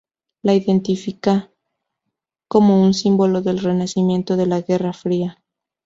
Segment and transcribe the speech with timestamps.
[0.41, 1.51] La identifica
[2.47, 5.37] como un símbolo del renacimiento de la Guerra Fría.